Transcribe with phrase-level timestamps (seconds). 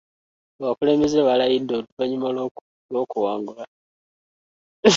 [0.63, 2.27] Abakulembeze baalayidde oluvannyuma
[2.91, 3.63] lw'okuwangula.